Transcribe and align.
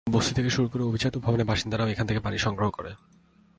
বস্তি 0.07 0.33
থেকে 0.33 0.49
শুরু 0.49 0.67
করে 0.67 0.83
অভিজাত 0.83 1.15
ভবনের 1.17 1.45
বাসিন্দারাও 1.45 1.91
এখানে 1.91 2.07
থেকে 2.07 2.19
পানি 2.19 2.37
সংগ্রহ 2.37 2.69
করে। 2.69 2.91